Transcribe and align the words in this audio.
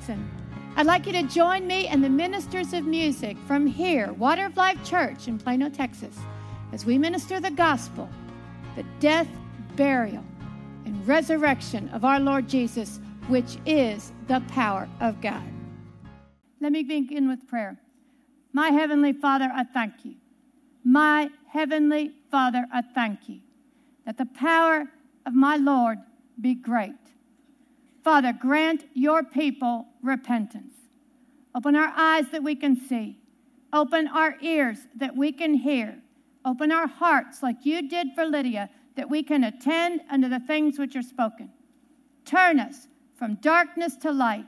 Davidson. 0.00 0.30
I'd 0.76 0.86
like 0.86 1.06
you 1.06 1.12
to 1.12 1.22
join 1.24 1.66
me 1.66 1.86
and 1.88 2.02
the 2.02 2.08
ministers 2.08 2.72
of 2.72 2.84
music 2.84 3.36
from 3.46 3.66
here, 3.66 4.12
Water 4.14 4.46
of 4.46 4.56
Life 4.56 4.82
Church 4.84 5.28
in 5.28 5.38
Plano, 5.38 5.68
Texas, 5.68 6.16
as 6.72 6.86
we 6.86 6.96
minister 6.96 7.38
the 7.40 7.50
gospel, 7.50 8.08
the 8.76 8.84
death, 8.98 9.28
burial, 9.76 10.24
and 10.86 11.06
resurrection 11.06 11.88
of 11.90 12.04
our 12.04 12.18
Lord 12.18 12.48
Jesus, 12.48 12.98
which 13.28 13.58
is 13.66 14.12
the 14.28 14.40
power 14.48 14.88
of 15.00 15.20
God. 15.20 15.42
Let 16.60 16.72
me 16.72 16.82
begin 16.82 17.28
with 17.28 17.46
prayer. 17.46 17.76
My 18.52 18.70
Heavenly 18.70 19.12
Father, 19.12 19.50
I 19.54 19.64
thank 19.64 20.04
you. 20.04 20.14
My 20.82 21.28
Heavenly 21.48 22.12
Father, 22.30 22.64
I 22.72 22.82
thank 22.82 23.28
you 23.28 23.40
that 24.06 24.16
the 24.16 24.26
power 24.26 24.86
of 25.26 25.34
my 25.34 25.56
Lord 25.56 25.98
be 26.40 26.54
great. 26.54 26.94
Father, 28.02 28.32
grant 28.32 28.84
your 28.94 29.22
people 29.22 29.86
repentance. 30.02 30.74
Open 31.54 31.76
our 31.76 31.92
eyes 31.96 32.30
that 32.30 32.42
we 32.42 32.54
can 32.54 32.76
see. 32.76 33.18
Open 33.72 34.08
our 34.08 34.36
ears 34.40 34.78
that 34.96 35.16
we 35.16 35.32
can 35.32 35.54
hear. 35.54 35.98
Open 36.44 36.72
our 36.72 36.86
hearts 36.86 37.42
like 37.42 37.66
you 37.66 37.88
did 37.88 38.08
for 38.14 38.24
Lydia 38.24 38.70
that 38.96 39.10
we 39.10 39.22
can 39.22 39.44
attend 39.44 40.00
unto 40.10 40.28
the 40.28 40.40
things 40.40 40.78
which 40.78 40.96
are 40.96 41.02
spoken. 41.02 41.50
Turn 42.24 42.58
us 42.58 42.88
from 43.16 43.34
darkness 43.36 43.96
to 43.96 44.10
light, 44.10 44.46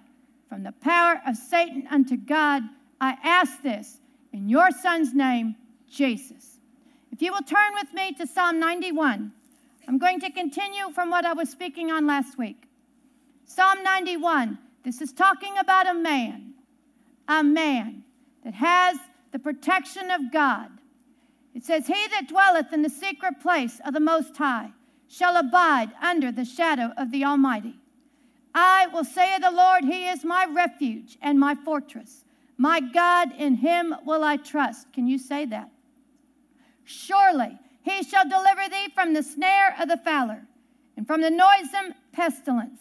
from 0.48 0.62
the 0.62 0.73
power 0.73 1.21
of 1.27 1.37
Satan 1.37 1.87
unto 1.91 2.16
God. 2.16 2.62
I 3.01 3.16
ask 3.23 3.62
this 3.62 3.98
in 4.32 4.48
your 4.48 4.71
Son's 4.71 5.15
name, 5.15 5.57
Jesus. 5.91 6.59
If 7.10 7.21
you 7.21 7.32
will 7.32 7.43
turn 7.43 7.74
with 7.74 7.93
me 7.93 8.12
to 8.12 8.27
Psalm 8.27 8.59
91, 8.59 9.32
I'm 9.87 9.99
going 9.99 10.21
to 10.21 10.30
continue 10.30 10.90
from 10.95 11.10
what 11.10 11.27
I 11.27 11.34
was 11.34 11.51
speaking 11.51 11.90
on 11.90 12.07
last 12.07 12.38
week. 12.38 12.65
Psalm 13.55 13.83
91, 13.83 14.57
this 14.83 15.03
is 15.03 15.13
talking 15.13 15.59
about 15.59 15.87
a 15.87 15.93
man, 15.93 16.55
a 17.29 17.45
man 17.45 18.03
that 18.45 18.55
has 18.55 18.97
the 19.31 19.39
protection 19.39 20.11
of 20.11 20.33
God. 20.33 20.71
It 21.55 21.63
says, 21.63 21.87
He 21.87 22.09
that 22.13 22.29
dwelleth 22.29 22.73
in 22.73 22.80
the 22.80 22.89
secret 22.89 23.41
place 23.43 23.79
of 23.85 23.93
the 23.93 24.01
Most 24.01 24.35
High 24.39 24.71
shall 25.07 25.37
abide 25.37 25.91
under 26.01 26.33
the 26.33 26.47
shadow 26.47 26.95
of 26.97 27.11
the 27.11 27.27
Almighty. 27.27 27.75
I 28.55 28.87
will 28.87 29.05
say 29.05 29.35
of 29.35 29.43
the 29.43 29.51
Lord, 29.51 29.85
He 29.85 30.09
is 30.09 30.25
my 30.25 30.47
refuge 30.51 31.19
and 31.21 31.39
my 31.39 31.55
fortress. 31.55 32.25
My 32.57 32.80
God, 32.80 33.33
in 33.37 33.57
Him 33.57 33.95
will 34.07 34.25
I 34.25 34.39
trust. 34.39 34.95
Can 34.95 35.07
you 35.07 35.19
say 35.19 35.45
that? 35.45 35.69
Surely 36.85 37.59
He 37.83 38.03
shall 38.03 38.27
deliver 38.27 38.71
thee 38.71 38.89
from 38.95 39.13
the 39.13 39.23
snare 39.23 39.77
of 39.79 39.91
the 39.91 39.99
fowler 39.99 40.45
and 40.97 41.07
from 41.07 41.21
the 41.21 41.30
noisome 41.30 41.93
pestilence. 42.13 42.80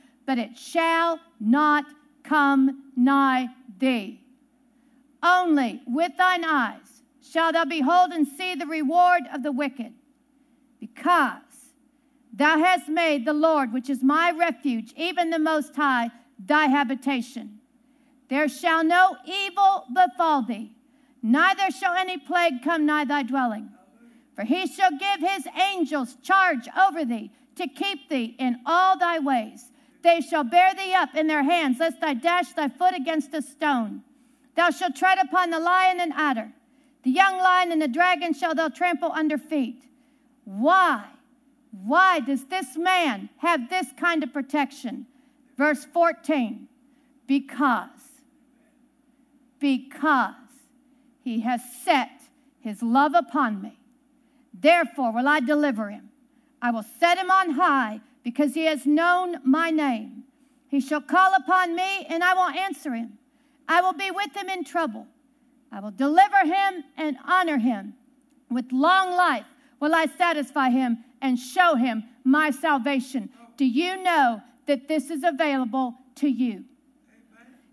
but 0.31 0.39
it 0.39 0.57
shall 0.57 1.19
not 1.41 1.83
come 2.23 2.83
nigh 2.95 3.49
thee. 3.79 4.21
Only 5.21 5.81
with 5.85 6.15
thine 6.15 6.45
eyes 6.45 7.03
shalt 7.21 7.51
thou 7.51 7.65
behold 7.65 8.13
and 8.13 8.25
see 8.25 8.55
the 8.55 8.65
reward 8.65 9.23
of 9.33 9.43
the 9.43 9.51
wicked, 9.51 9.91
because 10.79 11.73
thou 12.31 12.57
hast 12.57 12.87
made 12.87 13.25
the 13.25 13.33
Lord, 13.33 13.73
which 13.73 13.89
is 13.89 14.01
my 14.01 14.31
refuge, 14.31 14.93
even 14.95 15.31
the 15.31 15.37
Most 15.37 15.75
High, 15.75 16.11
thy 16.39 16.67
habitation. 16.67 17.59
There 18.29 18.47
shall 18.47 18.85
no 18.85 19.17
evil 19.25 19.83
befall 19.93 20.43
thee, 20.43 20.71
neither 21.21 21.69
shall 21.71 21.93
any 21.93 22.17
plague 22.17 22.63
come 22.63 22.85
nigh 22.85 23.03
thy 23.03 23.23
dwelling. 23.23 23.69
For 24.37 24.45
he 24.45 24.65
shall 24.65 24.91
give 24.91 25.19
his 25.19 25.45
angels 25.73 26.15
charge 26.23 26.69
over 26.87 27.03
thee 27.03 27.31
to 27.57 27.67
keep 27.67 28.07
thee 28.07 28.37
in 28.39 28.61
all 28.65 28.97
thy 28.97 29.19
ways. 29.19 29.65
They 30.01 30.21
shall 30.21 30.43
bear 30.43 30.73
thee 30.73 30.93
up 30.93 31.15
in 31.15 31.27
their 31.27 31.43
hands, 31.43 31.79
lest 31.79 32.01
thou 32.01 32.13
dash 32.13 32.53
thy 32.53 32.67
foot 32.67 32.95
against 32.95 33.33
a 33.33 33.41
stone. 33.41 34.01
Thou 34.55 34.71
shalt 34.71 34.95
tread 34.95 35.19
upon 35.21 35.49
the 35.49 35.59
lion 35.59 35.99
and 35.99 36.13
adder. 36.13 36.51
The 37.03 37.11
young 37.11 37.37
lion 37.37 37.71
and 37.71 37.81
the 37.81 37.87
dragon 37.87 38.33
shall 38.33 38.55
thou 38.55 38.69
trample 38.69 39.11
under 39.11 39.37
feet. 39.37 39.83
Why? 40.43 41.05
Why 41.71 42.19
does 42.19 42.45
this 42.45 42.77
man 42.77 43.29
have 43.37 43.69
this 43.69 43.87
kind 43.97 44.23
of 44.23 44.33
protection? 44.33 45.05
Verse 45.57 45.85
14 45.85 46.67
Because, 47.27 47.89
because 49.59 50.35
he 51.23 51.41
has 51.41 51.61
set 51.83 52.09
his 52.59 52.81
love 52.81 53.13
upon 53.15 53.61
me. 53.61 53.77
Therefore 54.53 55.11
will 55.11 55.27
I 55.27 55.39
deliver 55.39 55.89
him. 55.89 56.09
I 56.61 56.71
will 56.71 56.85
set 56.99 57.17
him 57.17 57.31
on 57.31 57.51
high 57.51 58.01
because 58.23 58.53
he 58.53 58.65
has 58.65 58.85
known 58.85 59.37
my 59.43 59.69
name. 59.69 60.23
He 60.67 60.79
shall 60.79 61.01
call 61.01 61.33
upon 61.35 61.75
me, 61.75 62.05
and 62.09 62.23
I 62.23 62.33
will 62.33 62.49
answer 62.49 62.93
him. 62.93 63.17
I 63.67 63.81
will 63.81 63.93
be 63.93 64.11
with 64.11 64.35
him 64.35 64.49
in 64.49 64.63
trouble. 64.63 65.07
I 65.71 65.79
will 65.79 65.91
deliver 65.91 66.39
him 66.43 66.83
and 66.97 67.17
honor 67.25 67.57
him. 67.57 67.93
With 68.49 68.71
long 68.71 69.11
life 69.11 69.45
will 69.79 69.95
I 69.95 70.07
satisfy 70.17 70.69
him 70.69 71.03
and 71.21 71.39
show 71.39 71.75
him 71.75 72.03
my 72.23 72.51
salvation. 72.51 73.29
Do 73.57 73.65
you 73.65 74.01
know 74.01 74.41
that 74.65 74.87
this 74.87 75.09
is 75.09 75.23
available 75.23 75.95
to 76.15 76.27
you? 76.27 76.65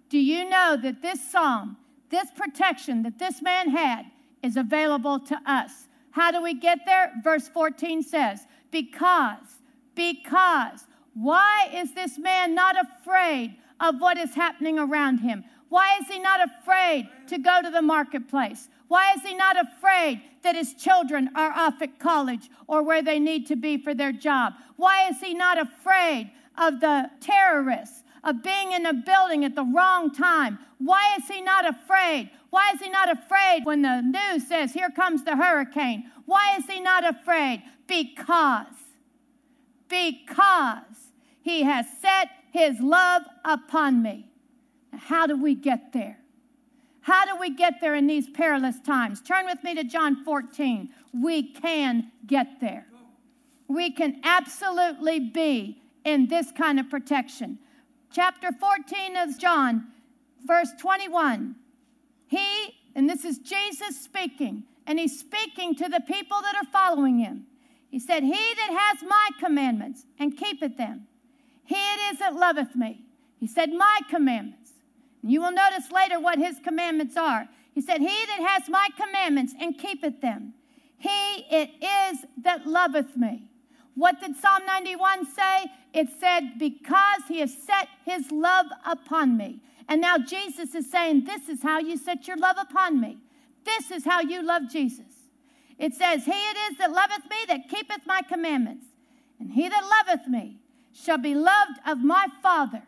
Do 0.09 0.19
you 0.19 0.49
know 0.49 0.77
that 0.83 1.03
this 1.03 1.21
psalm, 1.21 1.77
this 2.11 2.31
protection 2.31 3.03
that 3.03 3.19
this 3.19 3.43
man 3.43 3.71
had, 3.71 4.07
is 4.43 4.57
available 4.57 5.21
to 5.21 5.39
us? 5.47 5.89
How 6.13 6.31
do 6.31 6.43
we 6.43 6.55
get 6.55 6.81
there? 6.87 7.13
Verse 7.23 7.49
14 7.49 8.03
says, 8.03 8.47
Because 8.71 9.58
because 9.99 10.87
why 11.15 11.69
is 11.75 11.93
this 11.93 12.19
man 12.19 12.55
not 12.55 12.77
afraid 12.81 13.57
of 13.81 14.01
what 14.01 14.17
is 14.17 14.33
happening 14.33 14.79
around 14.79 15.19
him? 15.19 15.45
Why 15.71 15.99
is 16.01 16.07
he 16.07 16.21
not 16.21 16.41
afraid 16.41 17.09
to 17.27 17.39
go 17.39 17.61
to 17.61 17.69
the 17.69 17.83
marketplace? 17.83 18.69
Why 18.87 19.13
is 19.15 19.23
he 19.23 19.35
not 19.35 19.57
afraid 19.61 20.23
that 20.43 20.55
his 20.55 20.73
children 20.75 21.31
are 21.35 21.51
off 21.51 21.83
at 21.83 21.99
college 21.99 22.49
or 22.69 22.85
where 22.85 23.03
they 23.03 23.19
need 23.19 23.49
to 23.49 23.57
be 23.57 23.77
for 23.77 23.93
their 23.93 24.13
job? 24.13 24.55
Why 24.77 25.09
is 25.09 25.21
he 25.21 25.35
not 25.35 25.59
afraid 25.61 26.31
of 26.57 26.81
the 26.81 27.11
terrorists, 27.21 28.05
of 28.23 28.43
being 28.45 28.71
in 28.71 28.87
a 28.87 28.95
building 28.95 29.45
at 29.45 29.57
the 29.57 29.65
wrong 29.65 30.15
time? 30.15 30.61
Why 30.79 31.17
is 31.19 31.27
he 31.27 31.41
not 31.41 31.69
afraid? 31.69 32.31
Why 32.51 32.71
is 32.73 32.81
he 32.81 32.89
not 32.89 33.11
afraid 33.11 33.63
when 33.65 33.83
the 33.83 34.01
news 34.01 34.47
says, 34.47 34.73
Here 34.73 34.91
comes 34.91 35.25
the 35.25 35.37
hurricane? 35.37 36.11
Why 36.25 36.57
is 36.57 36.67
he 36.67 36.81
not 36.81 37.05
afraid? 37.05 37.65
Because 37.89 38.67
because 39.89 41.13
he 41.43 41.63
has 41.63 41.87
set 42.01 42.29
his 42.51 42.81
love 42.81 43.23
upon 43.45 44.03
me. 44.03 44.31
Now, 44.93 44.99
how 44.99 45.27
do 45.27 45.41
we 45.41 45.55
get 45.55 45.93
there? 45.93 46.19
How 47.01 47.25
do 47.25 47.37
we 47.41 47.51
get 47.51 47.81
there 47.81 47.95
in 47.95 48.07
these 48.07 48.29
perilous 48.29 48.81
times? 48.81 49.23
Turn 49.23 49.47
with 49.47 49.63
me 49.65 49.75
to 49.75 49.85
John 49.85 50.25
14. 50.25 50.91
We 51.15 51.43
can 51.43 52.11
get 52.27 52.61
there. 52.61 52.87
We 53.67 53.91
can 53.91 54.21
absolutely 54.25 55.21
be 55.21 55.81
in 56.05 56.29
this 56.29 56.53
kind 56.53 56.79
of 56.79 56.91
protection. 56.91 57.59
Chapter 58.11 58.51
14 58.53 59.17
of 59.17 59.39
John, 59.39 59.89
verse 60.45 60.71
21. 60.79 61.55
He, 62.27 62.75
and 62.95 63.09
this 63.09 63.25
is 63.25 63.39
Jesus 63.39 64.01
speaking, 64.01 64.65
and 64.87 64.99
he's 64.99 65.19
speaking 65.19 65.75
to 65.77 65.89
the 65.89 66.01
people 66.01 66.41
that 66.43 66.57
are 66.57 66.71
following 66.71 67.19
him. 67.19 67.47
He 67.91 67.99
said, 67.99 68.23
He 68.23 68.31
that 68.31 68.93
has 68.93 69.09
my 69.09 69.31
commandments 69.41 70.05
and 70.19 70.37
keepeth 70.37 70.77
them, 70.77 71.07
he 71.65 71.75
it 71.75 72.13
is 72.13 72.19
that 72.21 72.35
loveth 72.35 72.75
me. 72.75 73.05
He 73.39 73.47
said, 73.47 73.71
My 73.71 74.01
commandments. 74.09 74.73
And 75.23 75.33
you 75.33 75.43
will 75.43 75.53
notice 75.53 75.91
later 75.91 76.21
what 76.21 76.39
his 76.39 76.59
commandments 76.63 77.17
are. 77.17 77.49
He 77.75 77.81
said, 77.81 78.01
He 78.01 78.07
that 78.07 78.41
has 78.41 78.69
my 78.69 78.89
commandments 78.97 79.55
and 79.61 79.79
keepeth 79.79 80.21
them, 80.21 80.55
he 80.97 81.47
it 81.51 81.71
is 81.83 82.25
that 82.43 82.67
loveth 82.67 83.17
me. 83.17 83.49
What 83.95 84.21
did 84.21 84.37
Psalm 84.37 84.65
91 84.67 85.27
say? 85.27 85.67
It 85.93 86.09
said, 86.21 86.59
Because 86.59 87.23
he 87.29 87.41
has 87.41 87.53
set 87.53 87.89
his 88.05 88.31
love 88.31 88.67
upon 88.87 89.37
me. 89.37 89.61
And 89.89 90.01
now 90.01 90.19
Jesus 90.19 90.75
is 90.75 90.91
saying, 90.91 91.25
This 91.25 91.49
is 91.49 91.63
how 91.63 91.79
you 91.79 91.97
set 91.97 92.29
your 92.29 92.37
love 92.37 92.57
upon 92.59 93.01
me. 93.01 93.19
This 93.65 93.91
is 93.91 94.05
how 94.05 94.21
you 94.21 94.43
love 94.43 94.63
Jesus. 94.71 95.18
It 95.79 95.95
says, 95.95 96.25
He 96.25 96.33
it 96.33 96.57
is 96.71 96.79
that 96.79 96.91
loveth 96.91 97.25
me, 97.31 97.37
that 97.49 97.69
keepeth 97.69 98.07
my 98.07 98.23
commandments. 98.23 98.87
And 99.39 99.53
he 99.53 99.69
that 99.69 100.05
loveth 100.07 100.27
me 100.27 100.59
shall 100.93 101.19
be 101.19 101.35
loved 101.35 101.79
of 101.87 101.99
my 101.99 102.27
Father, 102.43 102.83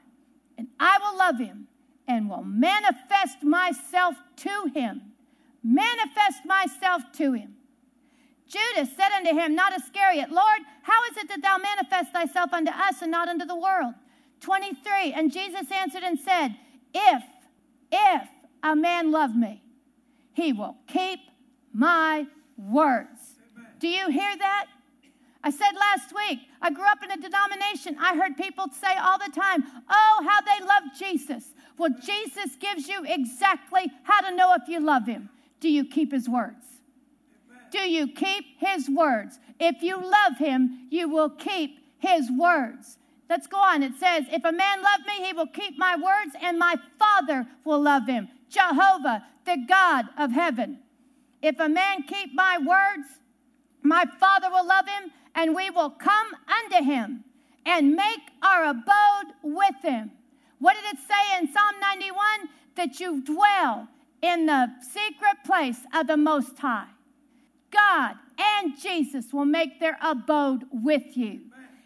and 0.59 0.69
I 0.79 0.99
will 0.99 1.17
love 1.17 1.39
him 1.39 1.69
and 2.09 2.29
will 2.29 2.43
manifest 2.43 3.43
myself 3.43 4.17
to 4.37 4.71
him. 4.75 5.03
Manifest 5.63 6.45
myself 6.45 7.03
to 7.15 7.33
him. 7.33 7.55
Judas 8.49 8.89
said 8.97 9.13
unto 9.13 9.39
him, 9.39 9.55
not 9.55 9.73
Iscariot, 9.73 10.31
Lord, 10.33 10.61
how 10.83 11.05
is 11.05 11.17
it 11.19 11.29
that 11.29 11.41
thou 11.41 11.59
manifest 11.59 12.13
thyself 12.13 12.53
unto 12.53 12.73
us 12.73 13.01
and 13.01 13.11
not 13.11 13.29
unto 13.29 13.45
the 13.45 13.55
world? 13.55 13.95
23. 14.41 15.13
And 15.13 15.33
Jesus 15.33 15.71
answered 15.71 16.03
and 16.03 16.19
said, 16.19 16.57
If, 16.93 17.23
if 17.93 18.29
a 18.65 18.75
man 18.75 19.13
love 19.13 19.37
me, 19.37 19.63
he 20.33 20.53
will 20.53 20.77
keep 20.89 21.21
my 21.73 22.27
words. 22.69 23.37
Do 23.79 23.89
you 23.89 24.11
hear 24.11 24.37
that? 24.37 24.67
I 25.43 25.51
said 25.51 25.73
last 25.79 26.13
week, 26.15 26.41
I 26.61 26.71
grew 26.71 26.85
up 26.85 27.03
in 27.03 27.11
a 27.11 27.17
denomination. 27.17 27.97
I 27.99 28.15
heard 28.15 28.37
people 28.37 28.67
say 28.79 28.95
all 29.01 29.19
the 29.19 29.33
time, 29.35 29.65
oh, 29.89 30.27
how 30.29 30.41
they 30.43 30.65
love 30.65 30.83
Jesus. 30.99 31.55
Well, 31.79 31.91
Jesus 32.05 32.57
gives 32.61 32.89
you 32.89 33.03
exactly 33.07 33.91
how 34.03 34.21
to 34.21 34.37
know 34.37 34.55
if 34.55 34.69
you 34.69 34.81
love 34.81 35.07
him. 35.07 35.31
Do 35.61 35.71
you 35.71 35.87
keep 35.87 36.13
his 36.13 36.29
words? 36.29 36.67
Do 37.71 37.79
you 37.79 38.09
keep 38.09 38.45
his 38.59 38.91
words? 38.91 39.39
If 39.59 39.83
you 39.83 39.97
love 39.97 40.37
him, 40.39 40.89
you 40.91 41.09
will 41.09 41.31
keep 41.31 41.79
his 41.99 42.31
words. 42.31 42.99
Let's 43.31 43.47
go 43.47 43.59
on. 43.59 43.83
It 43.83 43.95
says, 43.99 44.25
If 44.31 44.45
a 44.45 44.53
man 44.53 44.83
love 44.83 45.01
me, 45.07 45.25
he 45.25 45.33
will 45.33 45.47
keep 45.47 45.79
my 45.79 45.97
words, 45.97 46.35
and 46.43 46.59
my 46.59 46.77
Father 46.99 47.47
will 47.65 47.81
love 47.81 48.07
him. 48.07 48.29
Jehovah, 48.49 49.25
the 49.47 49.59
God 49.69 50.07
of 50.19 50.33
heaven. 50.33 50.81
If 51.43 51.59
a 51.59 51.69
man 51.69 52.03
keep 52.03 52.35
my 52.35 52.59
words, 52.59 53.09
my 53.83 54.05
Father 54.19 54.51
will 54.51 54.67
love 54.67 54.87
him, 54.87 55.11
and 55.35 55.55
we 55.55 55.71
will 55.71 55.91
come 55.91 56.29
unto 56.49 56.85
him 56.85 57.25
and 57.65 57.95
make 57.95 58.21
our 58.43 58.65
abode 58.65 59.35
with 59.43 59.77
him. 59.83 60.11
What 60.59 60.77
did 60.77 60.95
it 60.95 60.99
say 61.01 61.39
in 61.39 61.53
Psalm 61.53 61.75
91? 61.81 62.25
That 62.77 63.01
you 63.01 63.23
dwell 63.23 63.89
in 64.23 64.47
the 64.47 64.71
secret 64.81 65.45
place 65.45 65.81
of 65.95 66.07
the 66.07 66.17
Most 66.17 66.59
High. 66.59 66.89
God 67.71 68.17
and 68.39 68.79
Jesus 68.79 69.33
will 69.33 69.45
make 69.45 69.81
their 69.81 69.99
abode 70.03 70.65
with 70.71 71.17
you. 71.17 71.41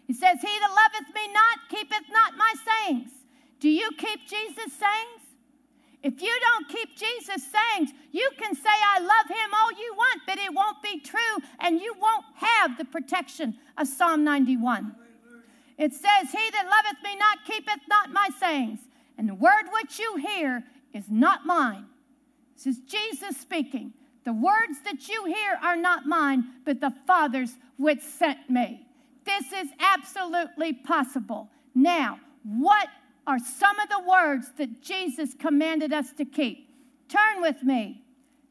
He 0.07 0.13
says, 0.13 0.37
He 0.41 0.47
that 0.47 0.69
loveth 0.69 1.13
me 1.13 1.33
not 1.33 1.69
keepeth 1.69 2.09
not 2.11 2.33
my 2.37 2.53
sayings. 2.65 3.11
Do 3.59 3.69
you 3.69 3.89
keep 3.97 4.27
Jesus' 4.27 4.73
sayings? 4.73 5.24
If 6.05 6.21
you 6.21 6.39
don't 6.39 6.69
keep 6.69 6.95
Jesus' 6.95 7.51
sayings, 7.51 7.89
you 8.11 8.29
can 8.37 8.53
say, 8.53 8.69
I 8.69 8.99
love 8.99 9.27
him 9.27 9.49
all 9.59 9.71
you 9.71 9.91
want, 9.97 10.21
but 10.27 10.37
it 10.37 10.53
won't 10.53 10.79
be 10.83 10.99
true, 10.99 11.43
and 11.59 11.81
you 11.81 11.95
won't 11.99 12.25
have 12.35 12.77
the 12.77 12.85
protection 12.85 13.55
of 13.75 13.87
Psalm 13.87 14.23
91. 14.23 14.95
It 15.79 15.93
says, 15.93 16.31
He 16.31 16.51
that 16.51 16.69
loveth 16.69 17.03
me 17.03 17.15
not 17.15 17.43
keepeth 17.43 17.87
not 17.89 18.11
my 18.11 18.29
sayings, 18.39 18.81
and 19.17 19.27
the 19.27 19.33
word 19.33 19.63
which 19.73 19.97
you 19.97 20.17
hear 20.17 20.63
is 20.93 21.05
not 21.09 21.47
mine. 21.47 21.85
This 22.53 22.67
is 22.67 22.81
Jesus 22.81 23.37
speaking. 23.37 23.91
The 24.25 24.33
words 24.33 24.81
that 24.83 25.07
you 25.07 25.25
hear 25.25 25.57
are 25.63 25.75
not 25.75 26.05
mine, 26.05 26.45
but 26.65 26.81
the 26.81 26.93
Father's 27.07 27.55
which 27.77 28.01
sent 28.01 28.47
me. 28.47 28.85
This 29.25 29.51
is 29.51 29.69
absolutely 29.79 30.73
possible. 30.73 31.49
Now, 31.73 32.19
what 32.43 32.89
are 33.27 33.39
some 33.39 33.79
of 33.79 33.89
the 33.89 34.03
words 34.07 34.51
that 34.57 34.81
Jesus 34.81 35.33
commanded 35.33 35.91
us 35.91 36.11
to 36.13 36.25
keep. 36.25 36.69
Turn 37.09 37.41
with 37.41 37.63
me 37.63 38.03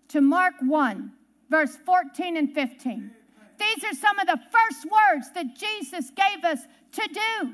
to 0.09 0.21
Mark 0.21 0.55
1, 0.61 1.13
verse 1.51 1.77
14 1.85 2.37
and 2.37 2.53
15. 2.53 3.11
These 3.59 3.85
are 3.85 3.95
some 3.95 4.19
of 4.19 4.27
the 4.27 4.39
first 4.51 4.87
words 4.91 5.31
that 5.33 5.57
Jesus 5.57 6.11
gave 6.11 6.45
us 6.45 6.61
to 6.93 7.09
do. 7.09 7.53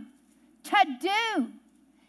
To 0.65 0.77
do. 1.01 1.51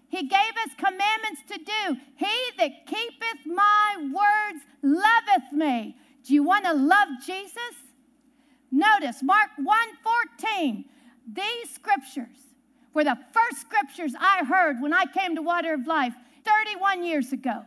He 0.10 0.24
gave 0.24 0.54
us 0.66 0.76
commandments 0.78 1.42
to 1.48 1.58
do. 1.58 1.98
He 2.18 2.36
that 2.58 2.86
keepeth 2.86 3.46
my 3.46 3.96
words 3.98 4.66
loveth 4.82 5.54
me. 5.54 5.96
Do 6.26 6.34
you 6.34 6.44
want 6.44 6.66
to 6.66 6.74
love 6.74 7.08
Jesus? 7.26 7.56
Notice 8.72 9.24
Mark 9.24 9.50
1 9.58 9.78
14. 10.38 10.86
These 11.34 11.70
scriptures 11.74 12.51
were 12.94 13.04
the 13.04 13.18
first 13.34 13.62
scriptures 13.62 14.14
I 14.20 14.44
heard 14.46 14.82
when 14.82 14.94
I 14.94 15.06
came 15.06 15.36
to 15.36 15.42
Water 15.42 15.74
of 15.74 15.88
Life 15.88 16.14
31 16.46 17.04
years 17.04 17.32
ago. 17.32 17.66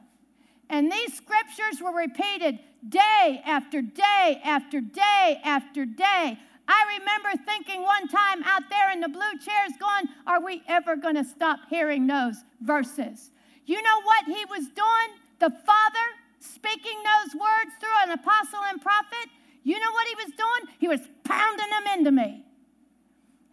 And 0.68 0.90
these 0.90 1.14
scriptures 1.14 1.80
were 1.82 1.94
repeated 1.94 2.58
day 2.88 3.42
after 3.44 3.82
day 3.82 4.40
after 4.44 4.80
day 4.80 5.40
after 5.44 5.84
day. 5.84 6.38
I 6.66 6.98
remember 6.98 7.44
thinking 7.44 7.82
one 7.82 8.08
time 8.08 8.42
out 8.44 8.62
there 8.70 8.90
in 8.90 9.00
the 9.00 9.08
blue 9.08 9.38
chairs, 9.38 9.72
going, 9.78 10.08
Are 10.26 10.42
we 10.42 10.62
ever 10.66 10.96
going 10.96 11.16
to 11.16 11.24
stop 11.24 11.60
hearing 11.68 12.06
those 12.06 12.36
verses? 12.60 13.30
You 13.66 13.82
know 13.82 14.02
what 14.02 14.24
he 14.26 14.44
was 14.46 14.66
doing? 14.68 15.20
The 15.38 15.50
Father 15.50 16.06
speaking 16.38 16.96
those 17.02 17.34
words 17.34 17.70
through 17.80 18.02
an 18.04 18.10
apostle 18.12 18.60
and 18.68 18.80
prophet. 18.80 19.28
You 19.62 19.78
know 19.78 19.92
what 19.92 20.06
he 20.08 20.14
was 20.24 20.34
doing? 20.36 20.76
He 20.78 20.88
was 20.88 21.00
pounding 21.24 21.70
them 21.70 21.98
into 21.98 22.12
me. 22.12 22.44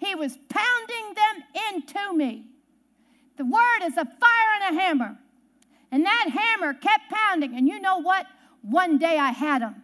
He 0.01 0.15
was 0.15 0.35
pounding 0.49 1.13
them 1.13 1.43
into 1.71 2.13
me. 2.13 2.47
The 3.37 3.45
word 3.45 3.83
is 3.83 3.97
a 3.97 4.05
fire 4.05 4.61
and 4.61 4.75
a 4.75 4.81
hammer. 4.81 5.17
And 5.91 6.03
that 6.03 6.29
hammer 6.33 6.73
kept 6.73 7.11
pounding. 7.11 7.55
And 7.55 7.67
you 7.67 7.79
know 7.79 7.99
what? 7.99 8.25
One 8.63 8.97
day 8.97 9.19
I 9.19 9.29
had 9.29 9.61
them. 9.61 9.83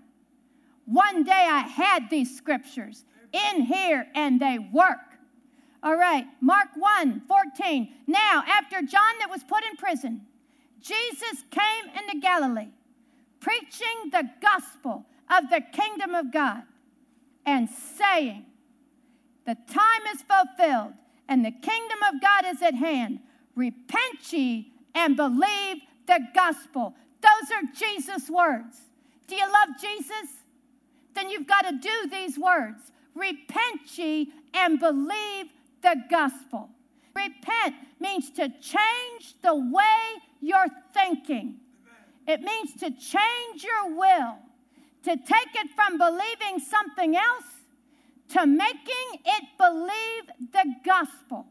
One 0.86 1.24
day 1.24 1.32
I 1.32 1.60
had 1.60 2.10
these 2.10 2.36
scriptures 2.36 3.06
in 3.32 3.62
here 3.62 4.08
and 4.16 4.40
they 4.40 4.58
work. 4.58 4.98
All 5.84 5.96
right, 5.96 6.26
Mark 6.42 6.70
1 6.76 7.22
14. 7.28 7.94
Now, 8.08 8.44
after 8.48 8.82
John 8.82 9.20
that 9.20 9.30
was 9.30 9.44
put 9.44 9.64
in 9.64 9.78
prison, 9.78 10.22
Jesus 10.82 11.44
came 11.52 11.94
into 11.96 12.20
Galilee, 12.20 12.70
preaching 13.40 14.10
the 14.12 14.28
gospel 14.42 15.06
of 15.30 15.52
the 15.52 15.62
kingdom 15.62 16.16
of 16.16 16.32
God 16.32 16.64
and 17.46 17.70
saying, 17.70 18.46
the 19.48 19.56
time 19.56 20.02
is 20.14 20.22
fulfilled, 20.24 20.92
and 21.30 21.44
the 21.44 21.52
kingdom 21.52 22.00
of 22.14 22.22
God 22.22 22.46
is 22.48 22.62
at 22.62 22.76
hand. 22.76 23.22
Repent 23.56 24.34
ye 24.34 24.74
and 24.94 25.16
believe 25.16 25.78
the 26.06 26.20
gospel. 26.36 26.94
Those 27.22 27.52
are 27.52 27.64
Jesus' 27.74 28.30
words. 28.30 28.78
Do 29.26 29.36
you 29.36 29.46
love 29.46 29.80
Jesus? 29.80 30.44
Then 31.16 31.30
you've 31.30 31.48
got 31.48 31.62
to 31.62 31.78
do 31.78 32.10
these 32.12 32.38
words. 32.38 32.92
Repent 33.16 33.98
ye 33.98 34.34
and 34.54 34.82
believe 34.82 35.48
the 35.82 35.96
gospel. 36.10 36.70
Repent 37.16 37.76
means 38.02 38.30
to 38.32 38.50
change 38.50 39.42
the 39.42 39.56
way 39.56 40.22
you're 40.42 40.68
thinking. 40.94 41.56
It 42.28 42.42
means 42.42 42.74
to 42.74 42.92
change 42.92 43.64
your 43.64 43.96
will, 43.96 44.40
to 45.04 45.16
take 45.16 45.56
it 45.56 45.70
from 45.74 45.98
believing 45.98 46.60
something 46.60 47.16
else 47.16 47.46
to 48.30 48.46
making 48.46 49.22
it 49.26 49.44
believe 49.58 50.52
the 50.52 50.76
gospel. 50.86 51.48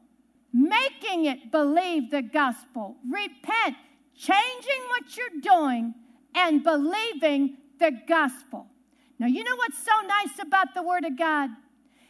Making 0.53 1.27
it 1.27 1.51
believe 1.51 2.11
the 2.11 2.23
gospel. 2.23 2.97
Repent, 3.11 3.77
changing 4.15 4.83
what 4.89 5.17
you're 5.17 5.41
doing, 5.41 5.95
and 6.35 6.63
believing 6.63 7.57
the 7.79 7.93
gospel. 8.07 8.67
Now, 9.19 9.27
you 9.27 9.45
know 9.45 9.57
what's 9.57 9.79
so 9.79 9.93
nice 10.07 10.39
about 10.41 10.75
the 10.75 10.83
Word 10.83 11.05
of 11.05 11.19
God? 11.19 11.51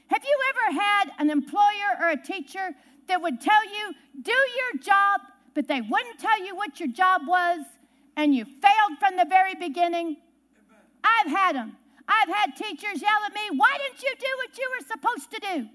Have 0.08 0.22
you 0.24 0.38
ever 0.50 0.80
had 0.80 1.10
an 1.18 1.30
employer 1.30 1.96
or 2.00 2.10
a 2.10 2.16
teacher 2.16 2.70
that 3.08 3.22
would 3.22 3.40
tell 3.40 3.64
you, 3.64 3.94
do 4.22 4.32
your 4.32 4.82
job, 4.82 5.20
but 5.54 5.68
they 5.68 5.80
wouldn't 5.80 6.18
tell 6.18 6.44
you 6.44 6.54
what 6.54 6.78
your 6.80 6.88
job 6.88 7.22
was, 7.26 7.60
and 8.16 8.34
you 8.34 8.44
failed 8.44 8.98
from 8.98 9.16
the 9.16 9.24
very 9.24 9.54
beginning? 9.54 10.16
I've 11.04 11.30
had 11.30 11.56
them. 11.56 11.76
I've 12.08 12.28
had 12.28 12.56
teachers 12.56 13.02
yell 13.02 13.24
at 13.26 13.34
me, 13.34 13.56
Why 13.56 13.78
didn't 13.78 14.02
you 14.02 14.14
do 14.18 14.26
what 14.38 14.58
you 14.58 14.70
were 14.70 14.86
supposed 14.86 15.30
to 15.32 15.40
do? 15.40 15.68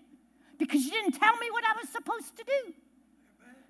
Because 0.57 0.85
you 0.85 0.91
didn't 0.91 1.13
tell 1.19 1.35
me 1.37 1.49
what 1.51 1.63
I 1.65 1.73
was 1.79 1.89
supposed 1.89 2.37
to 2.37 2.43
do. 2.43 2.73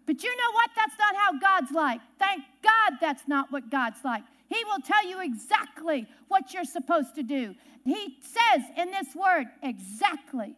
But 0.05 0.23
you 0.23 0.29
know 0.29 0.51
what? 0.53 0.69
That's 0.75 0.95
not 0.99 1.15
how 1.15 1.39
God's 1.39 1.71
like. 1.71 2.01
Thank 2.19 2.43
God 2.61 2.97
that's 2.99 3.27
not 3.27 3.51
what 3.51 3.69
God's 3.69 4.03
like. 4.03 4.23
He 4.49 4.63
will 4.65 4.81
tell 4.81 5.07
you 5.07 5.21
exactly 5.21 6.07
what 6.27 6.53
you're 6.53 6.65
supposed 6.65 7.15
to 7.15 7.23
do. 7.23 7.55
He 7.85 8.17
says 8.21 8.63
in 8.77 8.91
this 8.91 9.15
word 9.15 9.45
exactly 9.63 10.55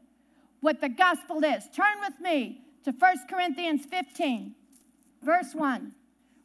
what 0.61 0.81
the 0.81 0.89
gospel 0.89 1.43
is. 1.43 1.65
Turn 1.75 1.99
with 2.01 2.19
me 2.19 2.61
to 2.85 2.91
1 2.91 3.17
Corinthians 3.29 3.85
15, 3.85 4.55
verse 5.21 5.53
1. 5.53 5.91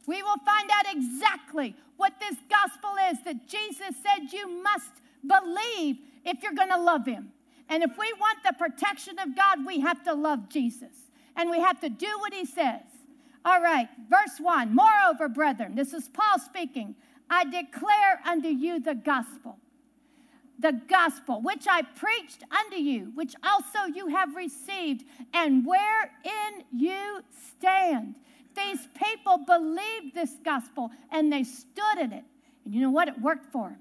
We 0.05 0.21
will 0.21 0.37
find 0.45 0.69
out 0.71 0.93
exactly 0.95 1.75
what 1.97 2.13
this 2.19 2.37
gospel 2.49 2.91
is 3.11 3.23
that 3.23 3.47
Jesus 3.47 3.95
said 4.03 4.31
you 4.31 4.61
must 4.61 4.91
believe 5.25 5.97
if 6.25 6.43
you're 6.43 6.53
going 6.53 6.69
to 6.69 6.81
love 6.81 7.05
Him. 7.05 7.31
And 7.69 7.83
if 7.83 7.91
we 7.97 8.11
want 8.19 8.39
the 8.43 8.53
protection 8.57 9.19
of 9.19 9.35
God, 9.35 9.65
we 9.65 9.79
have 9.79 10.03
to 10.05 10.13
love 10.13 10.49
Jesus. 10.49 10.95
And 11.35 11.49
we 11.49 11.59
have 11.59 11.79
to 11.81 11.89
do 11.89 12.07
what 12.19 12.33
He 12.33 12.45
says. 12.45 12.81
All 13.45 13.61
right, 13.61 13.87
verse 14.09 14.39
1 14.39 14.75
Moreover, 14.75 15.29
brethren, 15.29 15.75
this 15.75 15.93
is 15.93 16.07
Paul 16.09 16.39
speaking, 16.39 16.95
I 17.29 17.45
declare 17.45 18.21
unto 18.25 18.49
you 18.49 18.79
the 18.79 18.95
gospel. 18.95 19.57
The 20.57 20.81
gospel 20.89 21.41
which 21.41 21.67
I 21.69 21.83
preached 21.83 22.43
unto 22.51 22.77
you, 22.77 23.11
which 23.15 23.33
also 23.43 23.85
you 23.93 24.07
have 24.07 24.35
received, 24.35 25.05
and 25.33 25.65
wherein 25.65 26.65
you 26.75 27.21
stand 27.57 28.15
These 28.55 28.87
people 28.93 29.37
believed 29.45 30.13
this 30.13 30.35
gospel 30.43 30.91
and 31.11 31.31
they 31.31 31.43
stood 31.43 31.99
in 31.99 32.11
it. 32.11 32.25
And 32.65 32.73
you 32.73 32.81
know 32.81 32.91
what? 32.91 33.07
It 33.07 33.21
worked 33.21 33.51
for 33.51 33.69
them. 33.69 33.79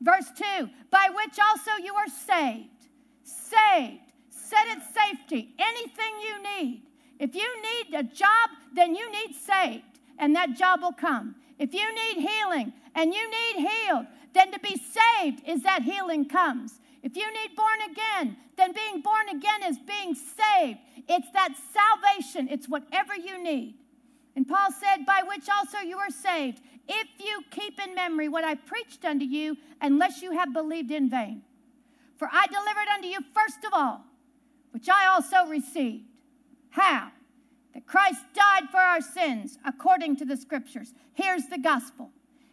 Verse 0.00 0.26
2 0.36 0.68
By 0.90 1.08
which 1.14 1.38
also 1.38 1.82
you 1.82 1.94
are 1.94 2.08
saved. 2.08 2.88
Saved. 3.22 4.00
Set 4.30 4.66
it 4.68 4.82
safety. 4.94 5.54
Anything 5.58 6.20
you 6.22 6.42
need. 6.42 6.82
If 7.18 7.34
you 7.34 7.48
need 7.62 7.94
a 7.94 8.02
job, 8.02 8.50
then 8.74 8.94
you 8.94 9.10
need 9.10 9.34
saved, 9.34 10.00
and 10.18 10.34
that 10.34 10.56
job 10.56 10.82
will 10.82 10.92
come. 10.92 11.36
If 11.58 11.72
you 11.72 11.86
need 11.94 12.28
healing 12.28 12.72
and 12.94 13.14
you 13.14 13.30
need 13.30 13.68
healed, 13.68 14.06
then 14.32 14.50
to 14.52 14.58
be 14.58 14.76
saved 14.76 15.42
is 15.46 15.62
that 15.62 15.82
healing 15.82 16.28
comes. 16.28 16.80
If 17.02 17.16
you 17.16 17.26
need 17.32 17.56
born 17.56 17.78
again, 17.90 18.36
then 18.56 18.72
being 18.72 19.00
born 19.00 19.28
again 19.28 19.62
is 19.64 19.78
being 19.78 20.14
saved. 20.14 20.78
It's 21.08 21.30
that 21.32 21.54
salvation, 21.72 22.48
it's 22.50 22.68
whatever 22.68 23.14
you 23.14 23.42
need. 23.42 23.76
And 24.36 24.46
Paul 24.48 24.70
said, 24.72 25.06
By 25.06 25.22
which 25.26 25.48
also 25.48 25.78
you 25.78 25.96
are 25.96 26.10
saved, 26.10 26.60
if 26.88 27.08
you 27.18 27.42
keep 27.50 27.80
in 27.80 27.94
memory 27.94 28.28
what 28.28 28.44
I 28.44 28.54
preached 28.54 29.04
unto 29.04 29.24
you, 29.24 29.56
unless 29.80 30.22
you 30.22 30.32
have 30.32 30.52
believed 30.52 30.90
in 30.90 31.08
vain. 31.08 31.42
For 32.16 32.28
I 32.30 32.46
delivered 32.46 32.88
unto 32.94 33.08
you 33.08 33.20
first 33.34 33.64
of 33.64 33.72
all, 33.72 34.04
which 34.70 34.88
I 34.88 35.06
also 35.06 35.46
received. 35.48 36.04
How? 36.70 37.10
That 37.72 37.86
Christ 37.86 38.22
died 38.34 38.70
for 38.70 38.78
our 38.78 39.00
sins 39.00 39.58
according 39.64 40.16
to 40.16 40.24
the 40.24 40.36
scriptures. 40.36 40.92
Here's 41.14 41.46
the 41.46 41.58
gospel. 41.58 42.10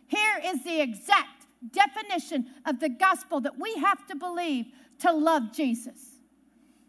Here 0.08 0.42
is 0.44 0.64
the 0.64 0.82
exact 0.82 1.48
definition 1.72 2.48
of 2.66 2.80
the 2.80 2.90
gospel 2.90 3.40
that 3.42 3.60
we 3.60 3.76
have 3.76 4.06
to 4.08 4.16
believe 4.16 4.66
to 5.00 5.12
love 5.12 5.52
Jesus. 5.54 6.20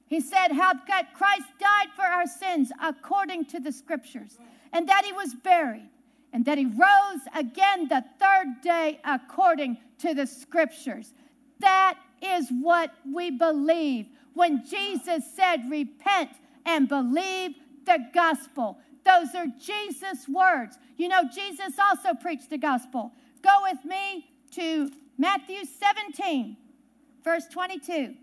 He 0.07 0.21
said, 0.21 0.49
How 0.53 0.75
that 0.89 1.15
Christ 1.15 1.47
died 1.59 1.89
for 1.95 2.05
our 2.05 2.27
sins 2.27 2.71
according 2.83 3.47
to 3.47 3.61
the 3.61 3.73
scriptures, 3.73 4.39
and 4.73 4.89
that 4.89 5.05
he 5.05 5.13
was 5.13 5.35
buried, 5.35 5.89
and 6.33 6.45
that 6.45 6.59
he 6.59 6.67
rose 6.67 7.21
again 7.35 7.89
the 7.89 8.05
third 8.19 8.61
day 8.63 9.01
according 9.05 9.79
to 9.99 10.15
the 10.15 10.27
scriptures. 10.27 11.13
That 11.61 11.99
is 12.23 12.49
what 12.61 12.93
we 13.11 13.31
believe. 13.31 14.07
When 14.35 14.65
Jesus 14.65 15.25
said, 15.37 15.71
Repent 15.71 16.31
and 16.65 16.89
believe 16.89 17.53
the 17.85 17.99
gospel. 18.15 18.79
Those 19.05 19.35
are 19.35 19.47
Jesus' 19.61 20.29
words. 20.29 20.79
You 20.97 21.09
know, 21.09 21.23
Jesus 21.25 21.75
also 21.79 22.15
preached 22.15 22.51
the 22.51 22.59
gospel. 22.59 23.13
Go 23.43 23.51
with 23.63 23.85
me 23.85 24.31
to 24.53 24.91
Matthew 25.19 25.65
17, 25.65 26.57
verse 27.25 27.47
22. 27.49 28.15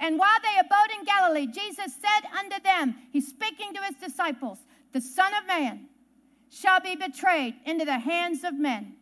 And 0.00 0.18
while 0.18 0.38
they 0.42 0.58
abode 0.60 0.98
in 0.98 1.04
Galilee, 1.04 1.46
Jesus 1.46 1.94
said 1.94 2.28
unto 2.38 2.62
them, 2.62 2.96
He's 3.10 3.28
speaking 3.28 3.74
to 3.74 3.80
his 3.82 3.96
disciples, 3.96 4.58
The 4.94 5.00
Son 5.00 5.32
of 5.34 5.48
Man 5.48 5.88
shall 6.50 6.80
be 6.80 6.94
betrayed 6.94 7.56
into 7.66 7.84
the 7.84 7.98
hands 7.98 8.44
of 8.44 8.54
men, 8.54 8.94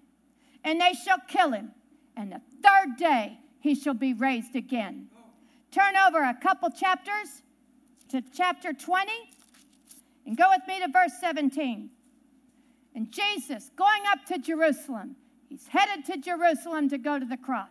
and 0.64 0.80
they 0.80 0.94
shall 0.94 1.18
kill 1.28 1.52
him, 1.52 1.72
and 2.16 2.32
the 2.32 2.40
third 2.62 2.96
day 2.96 3.38
he 3.60 3.74
shall 3.74 3.92
be 3.92 4.14
raised 4.14 4.56
again. 4.56 5.08
Turn 5.70 5.94
over 5.96 6.22
a 6.22 6.32
couple 6.34 6.70
chapters 6.70 7.42
to 8.08 8.22
chapter 8.34 8.72
20 8.72 9.12
and 10.24 10.34
go 10.34 10.48
with 10.48 10.62
me 10.66 10.80
to 10.80 10.88
verse 10.90 11.12
17. 11.20 11.90
And 12.94 13.12
Jesus, 13.12 13.70
going 13.76 14.02
up 14.10 14.24
to 14.28 14.38
Jerusalem, 14.38 15.16
he's 15.50 15.66
headed 15.66 16.06
to 16.06 16.16
Jerusalem 16.16 16.88
to 16.88 16.96
go 16.96 17.18
to 17.18 17.26
the 17.26 17.36
cross. 17.36 17.70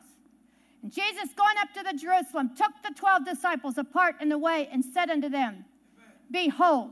And 0.84 0.92
Jesus, 0.92 1.34
going 1.36 1.56
up 1.60 1.74
to 1.74 1.84
the 1.84 1.98
Jerusalem, 1.98 2.52
took 2.56 2.72
the 2.84 2.94
12 2.96 3.26
disciples 3.26 3.80
apart 3.80 4.16
in 4.22 4.30
the 4.30 4.38
way 4.38 4.70
and 4.72 4.86
said 4.86 5.10
unto 5.10 5.30
them, 5.30 5.66
Behold, 6.30 6.92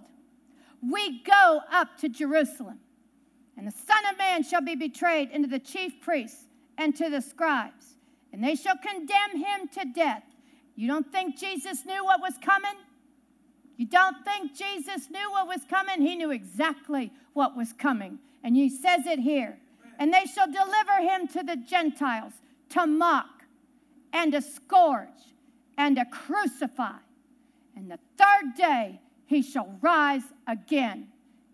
we 0.81 1.23
go 1.23 1.61
up 1.71 1.97
to 1.99 2.09
Jerusalem, 2.09 2.79
and 3.57 3.67
the 3.67 3.71
Son 3.71 4.05
of 4.11 4.17
Man 4.17 4.43
shall 4.43 4.61
be 4.61 4.75
betrayed 4.75 5.31
into 5.31 5.47
the 5.47 5.59
chief 5.59 5.99
priests 6.01 6.47
and 6.77 6.95
to 6.95 7.09
the 7.09 7.21
scribes, 7.21 7.95
and 8.31 8.43
they 8.43 8.55
shall 8.55 8.77
condemn 8.77 9.37
him 9.37 9.67
to 9.73 9.85
death. 9.93 10.23
You 10.75 10.87
don't 10.87 11.11
think 11.11 11.37
Jesus 11.37 11.85
knew 11.85 12.05
what 12.05 12.21
was 12.21 12.35
coming? 12.41 12.77
You 13.75 13.85
don't 13.85 14.23
think 14.25 14.53
Jesus 14.55 15.09
knew 15.09 15.31
what 15.31 15.47
was 15.47 15.61
coming? 15.69 16.01
He 16.01 16.15
knew 16.15 16.31
exactly 16.31 17.11
what 17.33 17.55
was 17.55 17.73
coming. 17.73 18.19
And 18.43 18.55
he 18.55 18.69
says 18.69 19.05
it 19.05 19.19
here. 19.19 19.57
And 19.97 20.13
they 20.13 20.25
shall 20.25 20.47
deliver 20.47 21.01
him 21.01 21.27
to 21.29 21.43
the 21.43 21.55
Gentiles 21.55 22.33
to 22.69 22.85
mock 22.85 23.43
and 24.13 24.31
to 24.33 24.41
scourge 24.41 25.33
and 25.77 25.95
to 25.95 26.05
crucify. 26.05 26.97
And 27.75 27.89
the 27.89 27.99
third 28.17 28.55
day 28.57 28.99
he 29.29 29.43
shall 29.43 29.77
rise 29.79 30.23
again. 30.47 31.07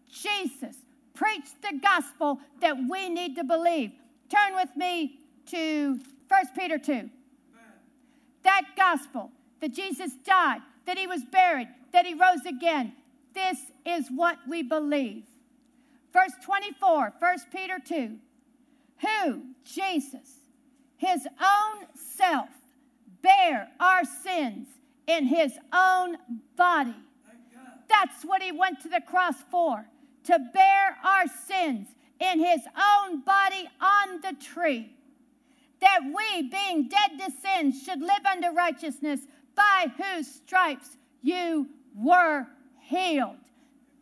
Jesus 0.10 0.78
preached 1.14 1.62
the 1.62 1.78
gospel 1.84 2.40
that 2.62 2.78
we 2.90 3.10
need 3.10 3.36
to 3.36 3.44
believe. 3.44 3.92
Turn 4.30 4.56
with 4.56 4.70
me 4.78 5.20
to 5.48 6.00
1 6.30 6.46
Peter 6.58 6.80
2. 6.80 7.10
That 8.44 8.62
gospel 8.78 9.30
that 9.60 9.74
Jesus 9.74 10.14
died, 10.24 10.62
that 10.86 10.98
he 10.98 11.06
was 11.06 11.24
buried, 11.26 11.68
that 11.92 12.06
he 12.06 12.14
rose 12.14 12.46
again. 12.48 12.94
This 13.34 13.58
is 13.86 14.08
what 14.08 14.38
we 14.48 14.64
believe. 14.64 15.26
Verse 16.14 16.32
24, 16.46 17.14
1 17.20 17.38
Peter 17.54 17.78
2. 17.86 18.16
Who, 19.02 19.42
Jesus, 19.66 20.30
his 20.96 21.28
own 21.42 21.88
self, 21.94 22.48
bare 23.22 23.68
our 23.82 24.06
sins 24.06 24.70
in 25.08 25.26
his 25.26 25.58
own 25.74 26.16
body. 26.56 26.96
That's 27.90 28.24
what 28.24 28.42
he 28.42 28.52
went 28.52 28.82
to 28.82 28.90
the 28.90 29.02
cross 29.02 29.36
for, 29.50 29.86
to 30.26 30.40
bear 30.54 30.98
our 31.04 31.28
sins 31.48 31.88
in 32.20 32.40
his 32.40 32.62
own 32.76 33.22
body 33.22 33.68
on 33.82 34.22
the 34.22 34.34
tree. 34.44 34.92
That 35.82 36.00
we, 36.04 36.50
being 36.50 36.88
dead 36.88 37.20
to 37.20 37.32
sin, 37.32 37.72
should 37.72 38.02
live 38.02 38.26
unto 38.30 38.50
righteousness, 38.50 39.22
by 39.56 39.88
whose 39.98 40.28
stripes 40.28 40.98
you 41.22 41.68
were 41.96 42.48
healed. 42.80 43.38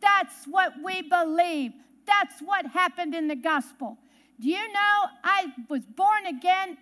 That's 0.00 0.46
what 0.46 0.74
we 0.82 1.02
believe. 1.02 1.72
That's 2.06 2.40
what 2.40 2.66
happened 2.66 3.14
in 3.14 3.28
the 3.28 3.36
gospel. 3.36 3.98
Do 4.40 4.48
you 4.48 4.72
know 4.72 5.06
I 5.22 5.52
was 5.68 5.84
born 5.86 6.26
again 6.26 6.76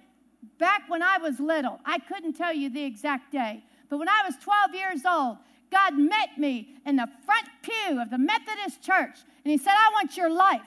back 0.59 0.82
when 0.88 1.02
I 1.02 1.18
was 1.18 1.38
little? 1.38 1.80
I 1.85 1.99
couldn't 1.99 2.32
tell 2.32 2.52
you 2.52 2.71
the 2.71 2.82
exact 2.82 3.30
day, 3.30 3.62
but 3.88 3.99
when 3.99 4.09
I 4.09 4.23
was 4.26 4.35
12 4.42 4.75
years 4.75 5.04
old, 5.04 5.37
God 5.72 5.98
met 5.98 6.38
me 6.38 6.76
in 6.86 6.96
the 6.96 7.08
front 7.24 7.46
pew 7.62 8.00
of 8.00 8.10
the 8.10 8.18
Methodist 8.18 8.82
church 8.82 9.18
and 9.44 9.50
He 9.50 9.58
said, 9.58 9.72
I 9.72 9.90
want 9.92 10.16
your 10.16 10.30
life. 10.30 10.60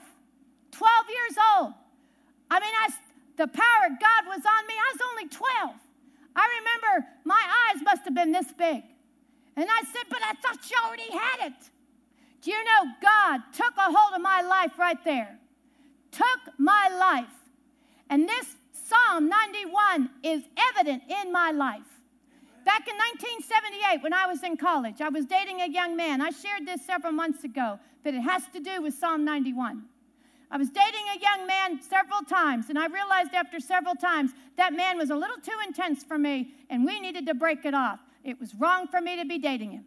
12 0.72 0.92
years 1.08 1.38
old. 1.56 1.72
I 2.50 2.60
mean, 2.60 2.74
I, 2.74 2.88
the 3.36 3.48
power 3.48 3.82
of 3.86 3.98
God 3.98 4.26
was 4.26 4.44
on 4.44 4.66
me. 4.66 4.74
I 4.74 4.92
was 4.92 5.00
only 5.10 5.28
12. 5.28 5.70
I 6.36 6.48
remember 6.60 7.08
my 7.24 7.42
eyes 7.70 7.82
must 7.82 8.04
have 8.04 8.14
been 8.14 8.32
this 8.32 8.52
big. 8.52 8.82
And 9.56 9.66
I 9.70 9.82
said, 9.84 10.04
But 10.10 10.20
I 10.22 10.34
thought 10.34 10.70
you 10.70 10.76
already 10.84 11.10
had 11.10 11.50
it. 11.50 11.70
Do 12.42 12.50
you 12.50 12.62
know 12.64 12.92
God 13.00 13.40
took 13.52 13.72
a 13.76 13.90
hold 13.90 14.14
of 14.14 14.20
my 14.20 14.42
life 14.42 14.78
right 14.78 15.02
there? 15.04 15.38
Took 16.12 16.58
my 16.58 16.88
life. 17.00 17.34
And 18.10 18.28
this 18.28 18.56
Psalm 18.72 19.28
91 19.28 20.10
is 20.22 20.42
evident 20.70 21.02
in 21.08 21.32
my 21.32 21.50
life. 21.50 21.82
Back 22.66 22.88
in 22.88 22.96
1978, 22.96 24.02
when 24.02 24.12
I 24.12 24.26
was 24.26 24.42
in 24.42 24.56
college, 24.56 25.00
I 25.00 25.08
was 25.08 25.24
dating 25.24 25.60
a 25.60 25.68
young 25.68 25.96
man. 25.96 26.20
I 26.20 26.30
shared 26.30 26.66
this 26.66 26.84
several 26.84 27.12
months 27.12 27.44
ago, 27.44 27.78
but 28.02 28.12
it 28.12 28.22
has 28.22 28.42
to 28.52 28.58
do 28.58 28.82
with 28.82 28.92
Psalm 28.92 29.24
91. 29.24 29.84
I 30.50 30.56
was 30.56 30.68
dating 30.70 31.06
a 31.14 31.20
young 31.20 31.46
man 31.46 31.80
several 31.80 32.22
times, 32.22 32.68
and 32.68 32.76
I 32.76 32.88
realized 32.88 33.34
after 33.34 33.60
several 33.60 33.94
times 33.94 34.32
that 34.56 34.72
man 34.72 34.98
was 34.98 35.10
a 35.10 35.14
little 35.14 35.36
too 35.36 35.56
intense 35.64 36.02
for 36.02 36.18
me, 36.18 36.54
and 36.68 36.84
we 36.84 36.98
needed 36.98 37.24
to 37.26 37.34
break 37.34 37.64
it 37.64 37.72
off. 37.72 38.00
It 38.24 38.40
was 38.40 38.52
wrong 38.56 38.88
for 38.88 39.00
me 39.00 39.14
to 39.14 39.24
be 39.24 39.38
dating 39.38 39.70
him. 39.70 39.84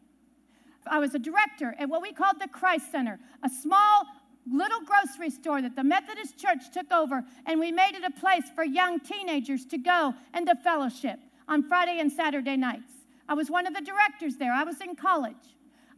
I 0.88 1.00
was 1.00 1.14
a 1.14 1.20
director 1.20 1.76
at 1.78 1.90
what 1.90 2.02
we 2.02 2.14
called 2.14 2.40
the 2.40 2.48
Christ 2.48 2.94
Center, 2.94 3.20
a 3.44 3.50
small 3.50 4.06
little 4.50 4.80
grocery 4.86 5.32
store 5.32 5.62
that 5.62 5.76
the 5.76 5.84
Methodist 5.84 6.38
Church 6.38 6.72
took 6.74 6.90
over, 6.94 7.26
and 7.46 7.60
we 7.60 7.74
made 7.74 7.96
it 7.96 8.06
a 8.06 8.20
place 8.22 8.46
for 8.56 8.64
young 8.64 9.02
teenagers 9.02 9.66
to 9.66 9.78
go 9.78 10.14
and 10.34 10.48
to 10.48 10.56
fellowship 10.56 11.20
on 11.50 11.64
Friday 11.64 12.00
and 12.00 12.12
Saturday 12.12 12.56
nights. 12.56 12.94
I 13.28 13.34
was 13.34 13.50
one 13.50 13.68
of 13.68 13.74
the 13.74 13.82
directors 13.82 14.38
there. 14.38 14.54
I 14.54 14.64
was 14.64 14.80
in 14.80 14.96
college. 14.96 15.36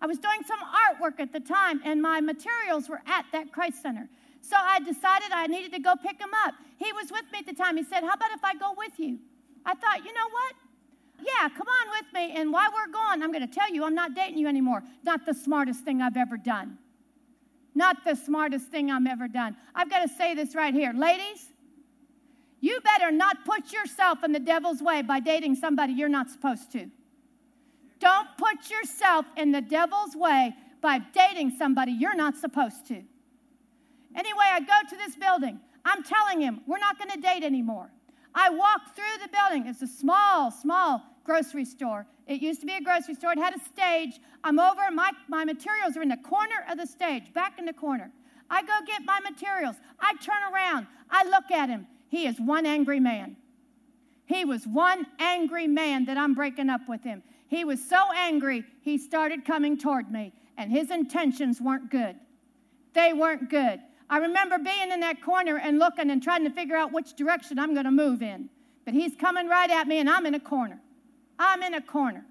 I 0.02 0.08
was 0.08 0.18
doing 0.18 0.40
some 0.48 0.60
artwork 0.60 1.20
at 1.20 1.32
the 1.32 1.40
time, 1.40 1.82
and 1.86 2.02
my 2.02 2.20
materials 2.22 2.90
were 2.90 3.02
at 3.06 3.26
that 3.34 3.52
Christ 3.52 3.84
Center. 3.84 4.10
So 4.42 4.56
I 4.58 4.80
decided 4.80 5.32
I 5.32 5.46
needed 5.46 5.72
to 5.74 5.80
go 5.80 5.94
pick 5.96 6.20
him 6.20 6.32
up. 6.46 6.56
He 6.80 6.92
was 6.94 7.12
with 7.12 7.26
me 7.32 7.40
at 7.40 7.46
the 7.46 7.54
time. 7.54 7.78
He 7.78 7.84
said, 7.84 8.02
How 8.02 8.14
about 8.14 8.32
if 8.32 8.44
I 8.44 8.56
go 8.56 8.74
with 8.76 8.98
you? 8.98 9.20
I 9.64 9.76
thought, 9.76 10.00
you 10.04 10.12
know 10.12 10.30
what? 10.32 10.56
Yeah, 11.20 11.50
come 11.50 11.68
on 11.68 11.90
with 12.00 12.12
me. 12.14 12.34
And 12.36 12.52
while 12.52 12.72
we're 12.74 12.92
gone, 12.92 13.22
I'm 13.22 13.32
going 13.32 13.48
to 13.48 13.54
tell 13.54 13.72
you 13.72 13.84
I'm 13.84 13.94
not 13.94 14.16
dating 14.16 14.40
you 14.40 14.48
anymore. 14.48 14.82
Not 15.04 15.26
the 15.28 15.36
smartest 15.36 15.82
thing 15.82 16.02
I've 16.02 16.18
ever 16.18 16.38
done. 16.38 16.80
Not 17.76 17.98
the 18.04 18.16
smartest 18.16 18.70
thing 18.70 18.90
I've 18.90 19.06
ever 19.06 19.28
done. 19.28 19.56
I've 19.76 19.90
got 19.90 20.02
to 20.02 20.10
say 20.10 20.34
this 20.34 20.56
right 20.56 20.74
here. 20.74 20.94
Ladies, 20.94 21.51
you 22.62 22.80
better 22.82 23.12
not 23.12 23.44
put 23.44 23.74
yourself 23.74 24.24
in 24.24 24.32
the 24.32 24.40
devil's 24.40 24.82
way 24.82 25.02
by 25.02 25.20
dating 25.20 25.56
somebody 25.56 25.94
you're 25.94 26.10
not 26.10 26.30
supposed 26.30 26.72
to. 26.72 26.90
Don't 28.00 28.28
put 28.38 28.70
yourself 28.70 29.26
in 29.36 29.52
the 29.52 29.62
devil's 29.62 30.16
way 30.16 30.54
by 30.80 31.00
dating 31.00 31.52
somebody 31.58 31.92
you're 31.92 32.16
not 32.16 32.38
supposed 32.38 32.88
to. 32.88 33.04
Anyway, 34.16 34.46
I 34.52 34.60
go 34.60 34.90
to 34.90 34.96
this 34.96 35.16
building. 35.16 35.60
I'm 35.86 36.04
telling 36.04 36.42
him, 36.42 36.62
we're 36.68 36.80
not 36.80 36.98
going 36.98 37.12
to 37.12 37.20
date 37.20 37.44
anymore. 37.44 37.92
I 38.34 38.50
walk 38.50 38.96
through 38.96 39.22
the 39.22 39.30
building. 39.30 39.68
It's 39.68 39.82
a 39.82 39.88
small, 39.88 40.52
small 40.52 41.04
grocery 41.24 41.66
store. 41.66 42.06
It 42.28 42.42
used 42.42 42.62
to 42.62 42.66
be 42.66 42.74
a 42.74 42.82
grocery 42.82 43.16
store. 43.16 43.34
It 43.34 43.40
had 43.40 43.56
a 43.56 43.60
stage. 43.60 44.20
I'm 44.44 44.60
over. 44.60 44.82
My, 44.92 45.12
my 45.28 45.46
materials 45.46 45.98
are 45.98 46.02
in 46.02 46.10
the 46.10 46.18
corner 46.18 46.66
of 46.70 46.78
the 46.78 46.86
stage, 46.86 47.34
back 47.34 47.58
in 47.60 47.66
the 47.66 47.74
corner. 47.74 48.12
I 48.50 48.62
go 48.64 48.74
get 48.86 49.04
my 49.06 49.20
materials. 49.20 49.76
I 50.00 50.14
turn 50.16 50.54
around. 50.54 50.88
I 51.10 51.24
look 51.26 51.52
at 51.52 51.70
him. 51.70 51.88
He 52.12 52.28
is 52.28 52.42
one 52.42 52.66
angry 52.66 53.00
man. 53.00 53.38
He 54.26 54.44
was 54.44 54.68
one 54.68 55.08
angry 55.18 55.66
man 55.66 56.04
that 56.06 56.18
I'm 56.18 56.34
breaking 56.34 56.70
up 56.70 56.82
with 56.90 57.04
him. 57.04 57.24
He 57.48 57.64
was 57.64 57.82
so 57.82 57.98
angry, 58.14 58.66
he 58.82 58.98
started 58.98 59.46
coming 59.46 59.78
toward 59.78 60.12
me, 60.12 60.34
and 60.58 60.70
his 60.70 60.92
intentions 60.92 61.62
weren't 61.62 61.90
good. 61.90 62.18
They 62.92 63.14
weren't 63.14 63.50
good. 63.50 63.80
I 64.10 64.18
remember 64.18 64.58
being 64.58 64.92
in 64.92 65.00
that 65.00 65.22
corner 65.22 65.58
and 65.58 65.80
looking 65.80 66.10
and 66.10 66.22
trying 66.22 66.44
to 66.44 66.50
figure 66.50 66.76
out 66.76 66.92
which 66.92 67.14
direction 67.14 67.58
I'm 67.58 67.74
going 67.74 67.86
to 67.86 67.92
move 67.92 68.22
in. 68.22 68.50
But 68.84 68.94
he's 68.94 69.16
coming 69.16 69.48
right 69.48 69.70
at 69.70 69.88
me, 69.88 70.00
and 70.00 70.10
I'm 70.10 70.26
in 70.26 70.36
a 70.36 70.40
corner. 70.40 70.82
I'm 71.40 71.64
in 71.64 71.76
a 71.76 71.82
corner. 71.82 72.26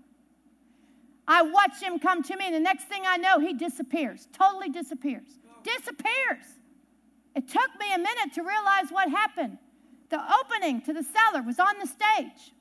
I 1.27 1.41
watch 1.41 1.81
him 1.81 1.99
come 1.99 2.23
to 2.25 2.37
me, 2.37 2.45
and 2.45 2.55
the 2.55 2.61
next 2.61 2.85
thing 2.85 3.05
I 3.07 3.17
know, 3.17 3.39
he 3.39 3.55
disappears, 3.55 4.29
totally 4.35 4.69
disappears. 4.69 5.39
Disappears. 5.65 6.45
It 7.35 7.49
took 7.49 7.71
me 7.81 7.95
a 7.95 7.99
minute 7.99 8.35
to 8.35 8.43
realize 8.43 8.91
what 8.91 9.09
happened. 9.11 9.57
The 10.11 10.21
opening 10.41 10.83
to 10.83 10.93
the 10.93 11.05
cellar 11.05 11.43
was 11.43 11.59
on 11.59 11.79
the 11.81 11.87
stage, 11.87 12.53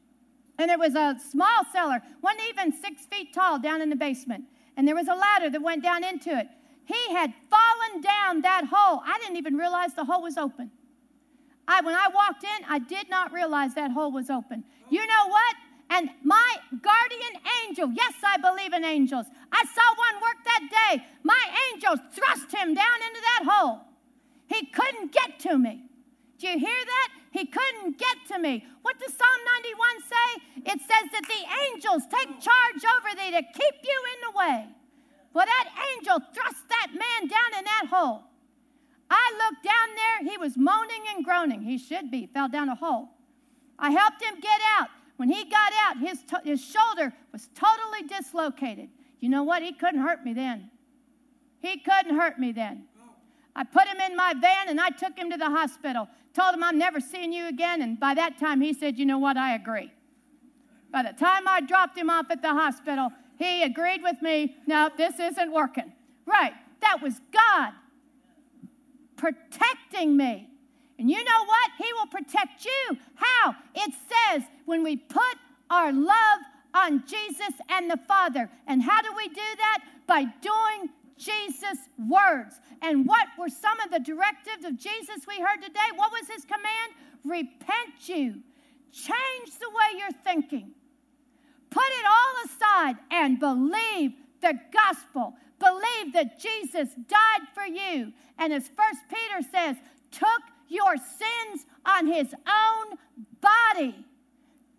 and 0.58 0.70
it 0.70 0.80
was 0.80 0.96
a 0.96 1.18
small 1.32 1.66
cellar, 1.72 2.02
wasn't 2.22 2.44
even 2.50 2.72
six 2.72 3.06
feet 3.06 3.34
tall 3.34 3.60
down 3.60 3.82
in 3.82 3.90
the 3.90 3.96
basement. 3.96 4.46
And 4.78 4.88
there 4.88 4.96
was 4.96 5.08
a 5.08 5.16
ladder 5.16 5.50
that 5.50 5.62
went 5.62 5.84
down 5.84 6.04
into 6.04 6.38
it. 6.38 6.48
He 6.86 7.14
had 7.14 7.34
fallen 7.50 8.02
down 8.02 8.42
that 8.42 8.66
hole. 8.72 9.02
I 9.06 9.20
didn't 9.20 9.38
even 9.38 9.56
realize 9.56 9.94
the 9.94 10.06
hole 10.06 10.22
was 10.22 10.38
open. 10.38 10.72
I, 11.68 11.82
when 11.82 11.94
I 11.94 12.08
walked 12.14 12.44
in, 12.44 12.66
I 12.68 12.80
did 12.80 13.10
not 13.10 13.32
realize 13.32 13.76
that 13.76 13.92
hole 13.92 14.12
was 14.12 14.30
open. 14.30 14.64
You 14.90 15.06
know 15.06 15.28
what? 15.28 15.56
And 15.92 16.10
my 16.24 16.56
guardian 16.70 17.42
angel, 17.66 17.92
yes, 17.94 18.14
I 18.24 18.38
believe 18.38 18.74
in 18.74 18.86
angels. 18.86 19.26
I 19.52 19.64
saw 19.66 19.96
one 19.96 20.22
work 20.22 20.38
that 20.46 20.70
day. 20.70 21.04
My 21.24 21.42
angel 21.74 21.96
thrust 22.14 22.52
him 22.52 22.74
down 22.74 23.00
into 23.08 23.22
that 23.22 23.52
hole. 23.52 23.82
He 24.48 24.66
couldn't 24.68 25.12
get 25.12 25.40
to 25.42 25.58
me. 25.58 25.89
Do 26.40 26.48
you 26.48 26.58
hear 26.58 26.86
that? 26.86 27.10
He 27.32 27.46
couldn't 27.46 27.98
get 27.98 28.18
to 28.30 28.40
me. 28.40 28.66
What 28.82 28.98
does 28.98 29.14
Psalm 29.14 29.40
91 29.62 29.90
say? 30.02 30.72
It 30.74 30.80
says 30.80 31.12
that 31.12 31.28
the 31.28 31.44
angels 31.68 32.04
take 32.10 32.40
charge 32.40 32.84
over 32.98 33.16
thee 33.16 33.32
to 33.32 33.44
keep 33.44 33.76
you 33.84 34.00
in 34.16 34.32
the 34.32 34.38
way. 34.38 34.66
Well, 35.34 35.46
that 35.46 35.70
angel 35.96 36.20
thrust 36.34 36.68
that 36.70 36.88
man 36.94 37.28
down 37.30 37.60
in 37.60 37.66
that 37.66 37.88
hole. 37.90 38.24
I 39.10 39.32
looked 39.38 39.64
down 39.64 39.96
there. 39.96 40.32
He 40.32 40.38
was 40.38 40.58
moaning 40.58 41.04
and 41.16 41.26
groaning. 41.26 41.62
He 41.62 41.78
should 41.78 42.10
be, 42.10 42.28
fell 42.28 42.48
down 42.48 42.70
a 42.70 42.76
hole. 42.76 43.10
I 43.78 43.92
helped 43.92 44.22
him 44.24 44.40
get 44.40 44.62
out. 44.80 44.90
When 45.18 45.30
he 45.30 45.44
got 45.44 45.74
out, 45.86 45.98
his, 45.98 46.24
to- 46.24 46.42
his 46.46 46.64
shoulder 46.64 47.14
was 47.34 47.50
totally 47.54 48.08
dislocated. 48.08 48.90
You 49.20 49.30
know 49.30 49.44
what? 49.44 49.62
He 49.62 49.74
couldn't 49.74 50.02
hurt 50.02 50.24
me 50.24 50.34
then. 50.34 50.70
He 51.62 51.80
couldn't 51.80 52.16
hurt 52.16 52.40
me 52.40 52.54
then. 52.54 52.86
I 53.56 53.64
put 53.66 53.88
him 53.88 54.00
in 54.00 54.16
my 54.16 54.34
van 54.40 54.70
and 54.70 54.80
I 54.80 54.90
took 54.90 55.18
him 55.18 55.30
to 55.32 55.38
the 55.38 55.50
hospital. 55.50 56.08
Told 56.34 56.54
him 56.54 56.64
I'm 56.64 56.78
never 56.78 57.00
seeing 57.00 57.34
you 57.34 57.48
again. 57.48 57.82
And 57.82 58.00
by 58.00 58.14
that 58.14 58.38
time, 58.38 58.62
he 58.62 58.74
said, 58.74 58.98
You 58.98 59.06
know 59.06 59.18
what? 59.18 59.38
I 59.38 59.56
agree. 59.56 59.92
By 60.92 61.04
the 61.04 61.14
time 61.14 61.48
I 61.48 61.62
dropped 61.62 61.98
him 61.98 62.10
off 62.10 62.32
at 62.32 62.42
the 62.42 62.50
hospital, 62.50 63.12
he 63.38 63.64
agreed 63.64 64.02
with 64.04 64.22
me. 64.22 64.56
No, 64.68 64.90
this 64.96 65.20
isn't 65.20 65.52
working. 65.52 65.94
Right. 66.26 66.54
That 66.82 67.02
was 67.02 67.20
God 67.32 67.74
protecting 69.16 70.16
me. 70.16 70.50
And 70.98 71.10
you 71.10 71.24
know 71.24 71.46
what? 71.46 71.72
He 71.78 71.92
will 71.94 72.08
protect 72.08 72.66
you. 72.66 72.98
How? 73.16 73.56
It 73.76 73.94
says 73.94 74.44
when 74.66 74.84
we 74.84 74.98
put 74.98 75.38
our 75.70 75.92
love 75.92 76.40
on 76.74 77.04
Jesus 77.06 77.54
and 77.70 77.90
the 77.90 78.00
Father. 78.08 78.50
And 78.68 78.84
how 78.84 79.02
do 79.02 79.10
we 79.16 79.28
do 79.28 79.36
that? 79.36 79.80
By 80.08 80.24
doing 80.24 80.90
Jesus' 81.20 81.90
words. 81.98 82.60
And 82.82 83.06
what 83.06 83.28
were 83.38 83.50
some 83.50 83.80
of 83.82 83.92
the 83.92 84.00
directives 84.00 84.66
of 84.66 84.78
Jesus 84.78 85.28
we 85.28 85.40
heard 85.40 85.62
today? 85.62 85.90
What 85.96 86.12
was 86.12 86.28
his 86.28 86.46
command? 86.46 86.94
Repent 87.24 88.08
you. 88.08 88.42
Change 88.92 89.60
the 89.60 89.70
way 89.70 90.00
you're 90.00 90.24
thinking. 90.24 90.72
Put 91.70 91.84
it 91.84 92.06
all 92.10 92.46
aside 92.46 92.96
and 93.12 93.40
believe 93.40 94.14
the 94.42 94.58
gospel. 94.74 95.36
Believe 95.60 96.14
that 96.14 96.40
Jesus 96.40 96.90
died 97.08 97.48
for 97.54 97.66
you. 97.66 98.14
And 98.38 98.54
as 98.54 98.70
First 98.70 99.02
Peter 99.10 99.48
says, 99.52 99.76
took 100.12 100.42
your 100.70 100.96
sins 100.96 101.66
on 101.86 102.08
his 102.08 102.34
own 102.34 102.98
body. 103.42 104.06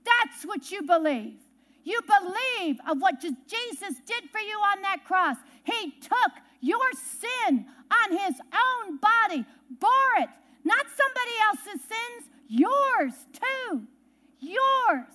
That's 0.05 0.45
what 0.45 0.71
you 0.71 0.83
believe. 0.83 1.37
You 1.85 2.01
believe 2.03 2.79
of 2.89 3.01
what 3.01 3.21
Jesus 3.21 3.97
did 4.07 4.31
for 4.31 4.41
you 4.41 4.59
on 4.59 4.83
that 4.83 5.05
cross. 5.05 5.37
He 5.65 5.93
took 6.01 6.33
your 6.61 6.93
sin 6.93 7.67
on 7.91 8.13
his 8.13 8.41
own 8.53 8.99
body, 8.99 9.45
bore 9.71 10.17
it, 10.19 10.29
not 10.65 10.87
somebody 10.97 11.37
else's 11.49 11.81
sins, 11.89 12.31
yours 12.49 13.13
too. 13.33 13.83
Yours. 14.41 15.15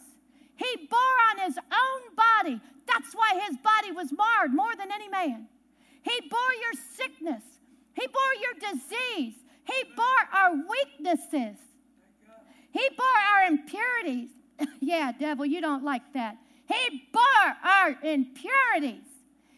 He 0.55 0.87
bore 0.89 1.17
on 1.31 1.45
his 1.45 1.57
own 1.57 2.15
body. 2.15 2.61
That's 2.87 3.13
why 3.13 3.39
his 3.47 3.57
body 3.57 3.91
was 3.91 4.11
marred 4.11 4.53
more 4.53 4.75
than 4.77 4.91
any 4.91 5.09
man. 5.09 5.47
He 6.01 6.21
bore 6.29 6.53
your 6.61 6.73
sickness, 6.95 7.43
he 7.93 8.07
bore 8.07 8.35
your 8.41 8.73
disease, 8.73 9.35
he 9.63 9.83
bore 9.95 10.05
our 10.31 10.53
weaknesses, 10.53 11.57
he 12.71 12.89
bore 12.95 13.07
our 13.33 13.47
impurities. 13.47 14.29
yeah, 14.79 15.11
devil, 15.11 15.45
you 15.45 15.61
don't 15.61 15.83
like 15.83 16.13
that. 16.13 16.37
He 16.67 17.07
bore 17.11 17.55
our 17.63 17.95
impurities. 18.03 19.07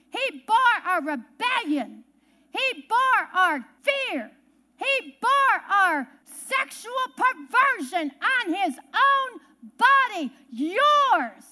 He 0.10 0.44
bore 0.46 0.58
our 0.86 1.02
rebellion. 1.02 2.04
He 2.52 2.86
bore 2.88 3.40
our 3.40 3.66
fear. 3.84 4.32
He 4.78 5.18
bore 5.22 5.62
our 5.70 6.08
sexual 6.24 6.92
perversion 7.16 8.12
on 8.22 8.54
his 8.54 8.78
own 8.78 9.40
body, 9.78 10.32
yours. 10.52 11.44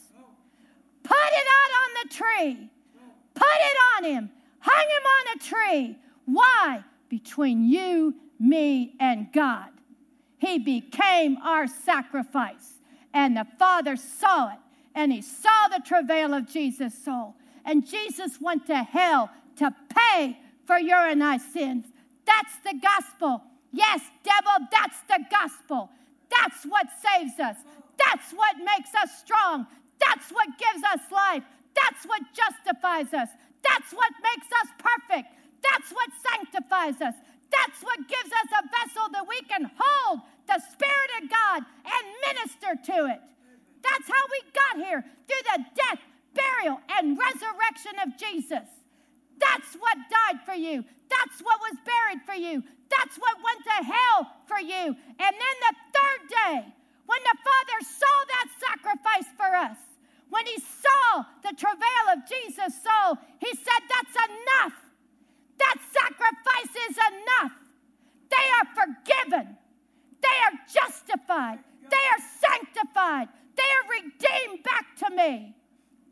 Put 1.03 1.17
it 1.17 1.47
out 1.47 1.71
on 1.83 1.89
the 2.03 2.13
tree. 2.13 2.69
Put 3.33 3.43
it 3.43 3.77
on 3.97 4.03
him. 4.03 4.29
Hang 4.59 4.87
him 4.89 5.05
on 5.05 5.35
a 5.35 5.39
tree. 5.39 5.97
Why? 6.25 6.83
Between 7.09 7.65
you, 7.65 8.15
me, 8.39 8.95
and 8.99 9.31
God. 9.31 9.69
He 10.37 10.59
became 10.59 11.37
our 11.37 11.67
sacrifice. 11.67 12.73
And 13.13 13.37
the 13.37 13.45
Father 13.57 13.95
saw 13.95 14.49
it. 14.49 14.59
And 14.95 15.11
he 15.11 15.21
saw 15.21 15.67
the 15.67 15.83
travail 15.85 16.33
of 16.33 16.47
Jesus' 16.47 16.97
soul. 17.03 17.35
And 17.65 17.85
Jesus 17.85 18.39
went 18.39 18.65
to 18.67 18.77
hell 18.77 19.29
to 19.57 19.73
pay 19.89 20.39
for 20.65 20.79
your 20.79 21.07
and 21.07 21.23
I 21.23 21.37
sins. 21.37 21.85
That's 22.25 22.55
the 22.63 22.79
gospel. 22.81 23.43
Yes, 23.71 24.01
devil, 24.23 24.67
that's 24.71 24.99
the 25.07 25.19
gospel. 25.29 25.89
That's 26.29 26.63
what 26.65 26.87
saves 27.03 27.39
us. 27.39 27.57
That's 27.97 28.31
what 28.31 28.55
makes 28.57 28.93
us 28.95 29.19
strong. 29.19 29.67
That's 29.99 30.31
what 30.31 30.47
gives 30.57 30.83
us 30.83 31.11
life. 31.11 31.43
That's 31.75 32.05
what 32.05 32.21
justifies 32.33 33.13
us. 33.13 33.29
That's 33.63 33.91
what 33.91 34.11
makes 34.23 34.47
us 34.47 34.69
perfect. 34.79 35.29
That's 35.61 35.91
what 35.91 36.09
sanctifies 36.31 37.01
us. 37.01 37.15
That's 37.51 37.81
what 37.83 37.99
gives 38.07 38.31
us 38.31 38.49
a 38.51 38.63
vessel 38.69 39.09
that 39.11 39.27
we 39.27 39.41
can 39.41 39.69
hold 39.77 40.21
the 40.47 40.59
Spirit 40.71 41.11
of 41.21 41.29
God 41.29 41.63
and 41.85 42.35
minister 42.35 42.93
to 42.93 43.05
it. 43.11 43.19
That's 43.85 44.09
how 44.09 44.23
we 44.33 44.39
got 44.49 44.75
here 44.81 45.01
through 45.29 45.45
the 45.53 45.59
death, 45.77 46.01
burial, 46.33 46.81
and 46.89 47.17
resurrection 47.17 47.95
of 48.01 48.17
Jesus. 48.17 48.65
That's 49.37 49.77
what 49.77 49.97
died 50.09 50.41
for 50.45 50.57
you. 50.57 50.83
That's 51.09 51.37
what 51.41 51.59
was 51.61 51.77
buried 51.85 52.25
for 52.25 52.33
you. 52.33 52.63
That's 52.89 53.17
what 53.17 53.37
went 53.45 53.61
to 53.65 53.77
hell 53.85 54.19
for 54.47 54.59
you. 54.59 54.95
And 54.97 55.33
then 55.37 55.55
the 55.61 55.75
third 55.93 56.21
day, 56.29 56.57
when 57.05 57.21
the 57.21 57.37
Father 57.45 57.79
saw 57.85 58.15
that 58.33 58.47
sacrifice 58.57 59.29
for 59.37 59.53
us, 59.53 59.77
when 60.29 60.45
he 60.45 60.57
saw 60.57 61.23
the 61.43 61.53
travail 61.55 62.05
of 62.13 62.25
Jesus' 62.25 62.81
soul, 62.81 63.17
he 63.39 63.51
said, 63.53 63.81
That's 63.85 64.17
enough. 64.17 64.73
That 65.57 65.77
sacrifice 65.93 66.73
is 66.89 66.97
enough. 66.97 67.53
They 68.29 68.47
are 68.59 68.67
forgiven, 68.73 69.57
they 70.21 70.37
are 70.43 70.55
justified, 70.67 71.59
they 71.89 72.05
are 72.11 72.23
sanctified, 72.41 73.29
they 73.55 73.63
are 73.63 74.03
redeemed 74.03 74.63
back 74.63 74.95
to 74.97 75.15
me. 75.15 75.55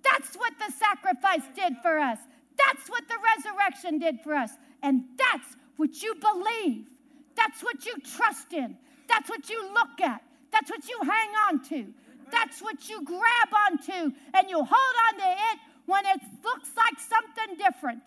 That's 0.03 0.35
what 0.35 0.53
the 0.59 0.71
sacrifice 0.73 1.47
did 1.55 1.77
for 1.81 1.97
us. 1.99 2.19
That's 2.57 2.89
what 2.89 3.07
the 3.07 3.15
resurrection 3.35 3.99
did 3.99 4.21
for 4.21 4.35
us. 4.35 4.51
And 4.81 5.05
that's 5.17 5.55
what 5.77 6.01
you 6.01 6.15
believe. 6.15 6.87
That's 7.35 7.63
what 7.63 7.85
you 7.85 7.95
trust 8.17 8.53
in. 8.53 8.77
That's 9.07 9.29
what 9.29 9.49
you 9.49 9.73
look 9.73 10.01
at. 10.01 10.21
That's 10.51 10.69
what 10.69 10.87
you 10.87 10.99
hang 11.03 11.29
on 11.49 11.63
to. 11.69 11.93
That's 12.31 12.61
what 12.61 12.89
you 12.89 13.03
grab 13.03 13.49
onto 13.67 14.13
and 14.33 14.49
you 14.49 14.57
hold 14.57 14.95
on 15.07 15.19
to 15.19 15.31
it 15.53 15.59
when 15.85 16.05
it 16.05 16.21
looks 16.43 16.69
like 16.77 16.99
something 16.99 17.57
different. 17.57 18.03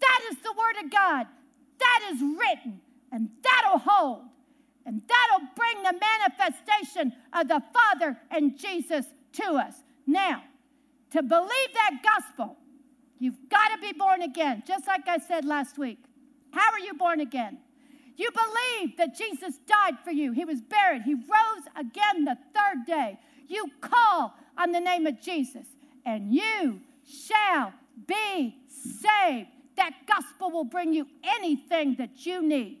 that 0.00 0.20
is 0.30 0.38
the 0.38 0.52
Word 0.52 0.84
of 0.84 0.90
God. 0.90 1.26
That 1.78 2.10
is 2.12 2.20
written, 2.20 2.80
and 3.10 3.30
that'll 3.42 3.78
hold. 3.78 4.24
And 4.84 5.02
that'll 5.08 5.48
bring 5.54 5.82
the 5.82 5.98
manifestation 6.00 7.12
of 7.32 7.48
the 7.48 7.62
Father 7.72 8.16
and 8.30 8.58
Jesus 8.58 9.06
to 9.34 9.44
us. 9.52 9.74
Now, 10.06 10.42
to 11.10 11.22
believe 11.22 11.74
that 11.74 12.02
gospel, 12.02 12.56
you've 13.18 13.48
got 13.48 13.68
to 13.68 13.78
be 13.80 13.92
born 13.92 14.22
again, 14.22 14.62
just 14.66 14.86
like 14.86 15.06
I 15.06 15.18
said 15.18 15.44
last 15.44 15.78
week. 15.78 15.98
How 16.52 16.72
are 16.72 16.80
you 16.80 16.94
born 16.94 17.20
again? 17.20 17.58
You 18.16 18.30
believe 18.30 18.96
that 18.98 19.16
Jesus 19.16 19.58
died 19.66 19.98
for 20.04 20.10
you. 20.10 20.32
He 20.32 20.44
was 20.44 20.60
buried. 20.60 21.02
He 21.02 21.14
rose 21.14 21.66
again 21.76 22.24
the 22.24 22.36
third 22.54 22.86
day. 22.86 23.18
You 23.48 23.66
call 23.80 24.34
on 24.58 24.72
the 24.72 24.80
name 24.80 25.06
of 25.06 25.20
Jesus, 25.20 25.66
and 26.04 26.32
you 26.32 26.80
shall 27.04 27.72
be 28.06 28.56
saved. 28.68 29.48
That 29.76 29.92
gospel 30.06 30.50
will 30.50 30.64
bring 30.64 30.92
you 30.92 31.06
anything 31.24 31.96
that 31.98 32.26
you 32.26 32.42
need. 32.46 32.80